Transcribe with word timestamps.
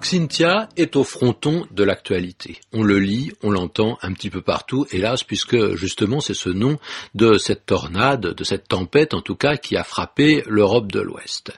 Cynthia 0.00 0.68
est 0.76 0.96
au 0.96 1.04
fronton 1.04 1.66
de 1.70 1.84
l'actualité. 1.84 2.60
On 2.72 2.82
le 2.82 2.98
lit, 2.98 3.32
on 3.42 3.50
l'entend 3.50 3.98
un 4.00 4.12
petit 4.12 4.30
peu 4.30 4.40
partout, 4.40 4.86
hélas, 4.90 5.22
puisque 5.22 5.74
justement 5.74 6.20
c'est 6.20 6.34
ce 6.34 6.48
nom 6.48 6.78
de 7.14 7.36
cette 7.36 7.66
tornade, 7.66 8.20
de 8.20 8.44
cette 8.44 8.68
tempête 8.68 9.12
en 9.12 9.20
tout 9.20 9.34
cas, 9.34 9.56
qui 9.56 9.76
a 9.76 9.84
frappé 9.84 10.44
l'Europe 10.46 10.90
de 10.90 11.00
l'Ouest. 11.00 11.52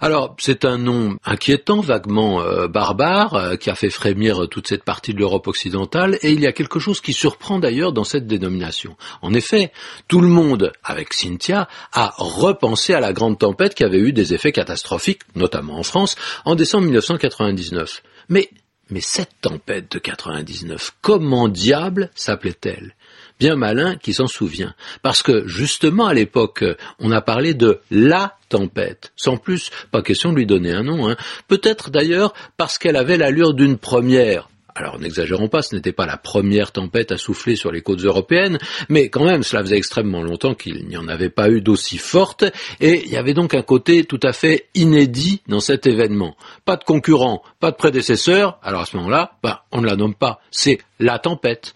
Alors 0.00 0.34
c'est 0.38 0.64
un 0.64 0.78
nom 0.78 1.18
inquiétant, 1.24 1.80
vaguement 1.80 2.40
euh, 2.42 2.68
barbare, 2.68 3.34
euh, 3.34 3.56
qui 3.56 3.70
a 3.70 3.74
fait 3.74 3.90
frémir 3.90 4.48
toute 4.50 4.66
cette 4.66 4.84
partie 4.84 5.12
de 5.14 5.18
l'Europe 5.18 5.46
occidentale, 5.46 6.18
et 6.22 6.32
il 6.32 6.40
y 6.40 6.46
a 6.46 6.52
quelque 6.52 6.78
chose 6.78 7.00
qui 7.00 7.12
surprend 7.12 7.58
d'ailleurs 7.58 7.92
dans 7.92 8.04
cette 8.04 8.26
dénomination. 8.26 8.96
En 9.22 9.34
effet, 9.34 9.72
tout 10.08 10.20
le 10.20 10.28
monde, 10.28 10.72
avec 10.82 11.12
Cynthia, 11.12 11.68
a 11.92 12.12
repensé 12.16 12.94
à 12.94 13.00
la 13.00 13.12
grande 13.12 13.38
tempête 13.38 13.74
qui 13.74 13.84
avait 13.84 13.98
eu 13.98 14.12
des 14.12 14.34
effets 14.34 14.52
catastrophiques, 14.52 15.22
notamment 15.36 15.78
en 15.78 15.82
France, 15.82 16.16
en 16.44 16.54
décembre 16.54 16.84
1999. 16.84 17.83
Mais, 18.28 18.50
mais 18.90 19.00
cette 19.00 19.40
tempête 19.40 19.90
de 19.92 19.98
99, 19.98 20.96
comment 21.00 21.48
diable 21.48 22.10
s'appelait-elle? 22.14 22.94
Bien 23.40 23.56
malin 23.56 23.96
qui 23.96 24.14
s'en 24.14 24.26
souvient. 24.26 24.74
Parce 25.02 25.22
que, 25.22 25.46
justement, 25.46 26.06
à 26.06 26.14
l'époque, 26.14 26.64
on 27.00 27.10
a 27.10 27.20
parlé 27.20 27.54
de 27.54 27.80
la 27.90 28.36
tempête. 28.48 29.12
Sans 29.16 29.36
plus, 29.36 29.70
pas 29.90 30.02
question 30.02 30.30
de 30.30 30.36
lui 30.36 30.46
donner 30.46 30.72
un 30.72 30.84
nom. 30.84 31.08
Hein. 31.08 31.16
Peut-être 31.48 31.90
d'ailleurs 31.90 32.32
parce 32.56 32.78
qu'elle 32.78 32.96
avait 32.96 33.16
l'allure 33.16 33.54
d'une 33.54 33.76
première. 33.76 34.48
Alors 34.76 34.98
n'exagérons 34.98 35.48
pas, 35.48 35.62
ce 35.62 35.74
n'était 35.74 35.92
pas 35.92 36.04
la 36.04 36.16
première 36.16 36.72
tempête 36.72 37.12
à 37.12 37.16
souffler 37.16 37.54
sur 37.54 37.70
les 37.70 37.80
côtes 37.80 38.00
européennes, 38.00 38.58
mais 38.88 39.08
quand 39.08 39.24
même 39.24 39.44
cela 39.44 39.62
faisait 39.62 39.76
extrêmement 39.76 40.22
longtemps 40.22 40.54
qu'il 40.54 40.86
n'y 40.88 40.96
en 40.96 41.06
avait 41.06 41.30
pas 41.30 41.48
eu 41.48 41.60
d'aussi 41.60 41.96
forte, 41.96 42.44
et 42.80 43.04
il 43.04 43.10
y 43.12 43.16
avait 43.16 43.34
donc 43.34 43.54
un 43.54 43.62
côté 43.62 44.04
tout 44.04 44.18
à 44.24 44.32
fait 44.32 44.66
inédit 44.74 45.42
dans 45.46 45.60
cet 45.60 45.86
événement. 45.86 46.36
Pas 46.64 46.76
de 46.76 46.82
concurrent, 46.82 47.42
pas 47.60 47.70
de 47.70 47.76
prédécesseur, 47.76 48.58
alors 48.62 48.80
à 48.80 48.86
ce 48.86 48.96
moment-là, 48.96 49.38
bah, 49.44 49.64
on 49.70 49.80
ne 49.80 49.86
la 49.86 49.94
nomme 49.94 50.14
pas, 50.14 50.40
c'est 50.50 50.80
la 50.98 51.20
tempête. 51.20 51.74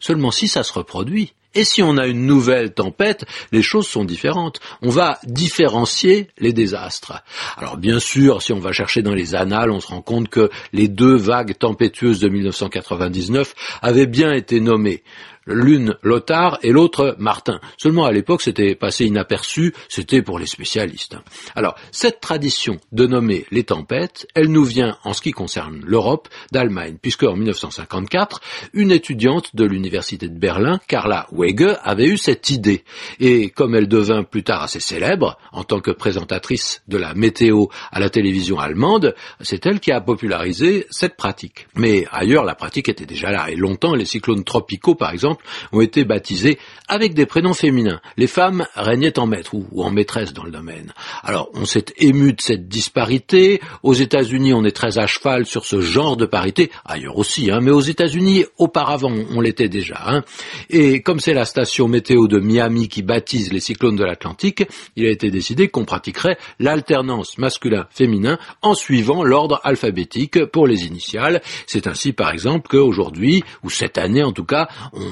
Seulement 0.00 0.32
si 0.32 0.48
ça 0.48 0.64
se 0.64 0.72
reproduit, 0.72 1.34
et 1.54 1.64
si 1.64 1.82
on 1.82 1.96
a 1.96 2.06
une 2.06 2.26
nouvelle 2.26 2.72
tempête, 2.72 3.24
les 3.50 3.62
choses 3.62 3.88
sont 3.88 4.04
différentes. 4.04 4.60
On 4.82 4.90
va 4.90 5.18
différencier 5.24 6.28
les 6.38 6.52
désastres. 6.52 7.22
Alors 7.56 7.76
bien 7.76 7.98
sûr, 7.98 8.40
si 8.42 8.52
on 8.52 8.60
va 8.60 8.72
chercher 8.72 9.02
dans 9.02 9.14
les 9.14 9.34
annales, 9.34 9.70
on 9.70 9.80
se 9.80 9.88
rend 9.88 10.02
compte 10.02 10.28
que 10.28 10.50
les 10.72 10.88
deux 10.88 11.16
vagues 11.16 11.56
tempétueuses 11.58 12.20
de 12.20 12.28
1999 12.28 13.54
avaient 13.82 14.06
bien 14.06 14.32
été 14.32 14.60
nommées 14.60 15.02
l'une 15.50 15.96
Lothar 16.02 16.58
et 16.62 16.70
l'autre 16.70 17.16
Martin. 17.18 17.60
Seulement 17.76 18.04
à 18.04 18.12
l'époque 18.12 18.42
c'était 18.42 18.74
passé 18.74 19.04
inaperçu, 19.04 19.74
c'était 19.88 20.22
pour 20.22 20.38
les 20.38 20.46
spécialistes. 20.46 21.16
Alors 21.54 21.76
cette 21.92 22.20
tradition 22.20 22.78
de 22.92 23.06
nommer 23.06 23.46
les 23.50 23.64
tempêtes, 23.64 24.26
elle 24.34 24.48
nous 24.48 24.64
vient 24.64 24.96
en 25.04 25.12
ce 25.12 25.22
qui 25.22 25.32
concerne 25.32 25.82
l'Europe 25.84 26.28
d'Allemagne, 26.52 26.96
puisque 27.00 27.24
en 27.24 27.36
1954, 27.36 28.40
une 28.72 28.92
étudiante 28.92 29.54
de 29.54 29.64
l'université 29.64 30.28
de 30.28 30.38
Berlin, 30.38 30.80
Carla 30.86 31.26
Wege, 31.32 31.76
avait 31.82 32.06
eu 32.06 32.16
cette 32.16 32.50
idée. 32.50 32.84
Et 33.18 33.50
comme 33.50 33.74
elle 33.74 33.88
devint 33.88 34.22
plus 34.22 34.42
tard 34.42 34.62
assez 34.62 34.80
célèbre 34.80 35.38
en 35.52 35.64
tant 35.64 35.80
que 35.80 35.90
présentatrice 35.90 36.82
de 36.88 36.96
la 36.96 37.14
météo 37.14 37.66
à 37.90 38.00
la 38.00 38.10
télévision 38.10 38.58
allemande, 38.58 39.14
c'est 39.40 39.66
elle 39.66 39.80
qui 39.80 39.92
a 39.92 40.00
popularisé 40.00 40.86
cette 40.90 41.16
pratique. 41.16 41.66
Mais 41.74 42.06
ailleurs, 42.10 42.44
la 42.44 42.54
pratique 42.54 42.88
était 42.88 43.06
déjà 43.06 43.30
là, 43.30 43.50
et 43.50 43.56
longtemps 43.56 43.94
les 43.94 44.04
cyclones 44.04 44.44
tropicaux, 44.44 44.94
par 44.94 45.12
exemple, 45.12 45.39
ont 45.72 45.80
été 45.80 46.04
baptisés 46.04 46.58
avec 46.88 47.14
des 47.14 47.26
prénoms 47.26 47.54
féminins. 47.54 48.00
Les 48.16 48.26
femmes 48.26 48.66
régnaient 48.74 49.18
en 49.18 49.26
maître 49.26 49.54
ou, 49.54 49.82
en 49.82 49.90
maîtresse 49.90 50.32
dans 50.32 50.44
le 50.44 50.50
domaine. 50.50 50.92
Alors, 51.22 51.50
on 51.54 51.64
s'est 51.64 51.86
ému 51.98 52.32
de 52.32 52.40
cette 52.40 52.68
disparité. 52.68 53.60
Aux 53.82 53.94
États-Unis, 53.94 54.52
on 54.52 54.64
est 54.64 54.74
très 54.74 54.98
à 54.98 55.06
cheval 55.06 55.46
sur 55.46 55.64
ce 55.64 55.80
genre 55.80 56.16
de 56.16 56.26
parité. 56.26 56.70
Ailleurs 56.84 57.18
aussi, 57.18 57.50
hein, 57.50 57.60
mais 57.60 57.70
aux 57.70 57.80
États-Unis, 57.80 58.44
auparavant, 58.58 59.12
on 59.30 59.40
l'était 59.40 59.68
déjà. 59.68 60.00
Hein. 60.06 60.22
Et 60.68 61.00
comme 61.02 61.20
c'est 61.20 61.34
la 61.34 61.44
station 61.44 61.88
météo 61.88 62.26
de 62.26 62.38
Miami 62.38 62.88
qui 62.88 63.02
baptise 63.02 63.52
les 63.52 63.60
cyclones 63.60 63.96
de 63.96 64.04
l'Atlantique, 64.04 64.64
il 64.96 65.06
a 65.06 65.10
été 65.10 65.30
décidé 65.30 65.68
qu'on 65.68 65.84
pratiquerait 65.84 66.38
l'alternance 66.58 67.38
masculin-féminin 67.38 68.38
en 68.62 68.74
suivant 68.74 69.22
l'ordre 69.22 69.60
alphabétique 69.64 70.44
pour 70.46 70.66
les 70.66 70.86
initiales. 70.86 71.40
C'est 71.66 71.86
ainsi, 71.86 72.12
par 72.12 72.30
exemple, 72.30 72.68
qu'aujourd'hui, 72.68 73.44
ou 73.62 73.70
cette 73.70 73.98
année 73.98 74.22
en 74.22 74.32
tout 74.32 74.44
cas, 74.44 74.68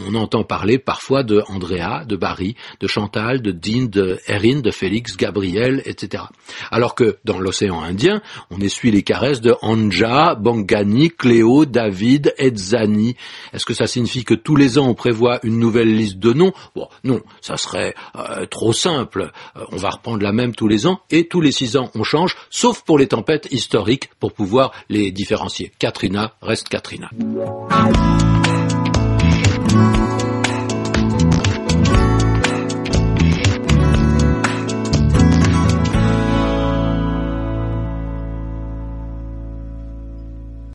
on 0.09 0.15
entend 0.15 0.43
parler 0.43 0.79
parfois 0.79 1.23
de 1.23 1.43
Andrea, 1.49 2.05
de 2.07 2.17
Barry, 2.17 2.57
de 2.81 2.87
Chantal, 2.87 3.43
de 3.43 3.53
Dean, 3.53 3.85
de 3.85 4.19
Erin, 4.27 4.61
de 4.61 4.71
Félix, 4.71 5.17
Gabriel, 5.17 5.83
etc. 5.85 6.25
Alors 6.71 6.95
que 6.95 7.19
dans 7.25 7.39
l'océan 7.39 7.83
Indien, 7.83 8.23
on 8.51 8.61
essuie 8.61 8.91
les 8.91 9.03
caresses 9.03 9.43
de 9.43 9.55
Anja, 9.61 10.35
Bangani, 10.35 11.11
Cléo, 11.11 11.67
David, 11.67 12.35
Edzani. 12.39 13.17
Est-ce 13.53 13.67
que 13.67 13.75
ça 13.75 13.87
signifie 13.87 14.25
que 14.25 14.35
tous 14.35 14.57
les 14.57 14.79
ans 14.79 14.89
on 14.89 14.95
prévoit 14.95 15.41
une 15.43 15.59
nouvelle 15.59 15.95
liste 15.95 16.19
de 16.19 16.33
noms? 16.33 16.53
Bon, 16.75 16.89
non, 17.05 17.21
ça 17.43 17.57
serait 17.57 17.95
euh, 18.17 18.47
trop 18.47 18.73
simple. 18.73 19.31
Euh, 19.57 19.65
on 19.73 19.77
va 19.77 19.91
reprendre 19.91 20.23
la 20.23 20.33
même 20.33 20.55
tous 20.55 20.69
les 20.69 20.87
ans 20.87 21.01
et 21.11 21.29
tous 21.29 21.43
les 21.43 21.53
six 21.53 21.77
ans 21.77 21.91
on 21.95 22.03
change, 22.03 22.35
sauf 22.49 22.83
pour 22.83 22.99
les 22.99 23.09
tempêtes 23.09 23.49
historiques 23.51 24.09
pour 24.21 24.33
pouvoir 24.33 24.73
les 24.89 25.11
différencier. 25.11 25.71
Katrina 25.79 26.33
reste 26.41 26.69
Katrina. 26.69 27.11